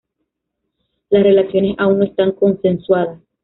Las 1.11 1.21
relaciones 1.21 1.75
aún 1.77 1.99
no 1.99 2.05
están 2.05 2.31
consensuadas. 2.31 3.19